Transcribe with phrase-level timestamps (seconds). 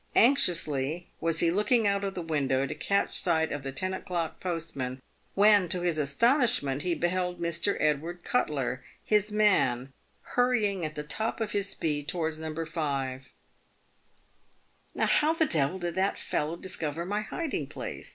[0.15, 4.39] Anxiously was he looking out of the window to catch sight of the ten o'clock
[4.39, 4.99] postman,
[5.35, 7.77] when to his astonishment he beheld Mr.
[7.79, 9.93] Edward Cutler, his man,
[10.23, 12.65] hurrying at the top of his speed towards ]No.
[12.65, 13.29] 5."
[14.95, 18.09] Now, how the devil did that fellow discover my hiding place